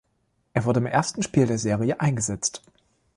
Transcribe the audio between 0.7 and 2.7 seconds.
im ersten Spiel der Serie eingesetzt.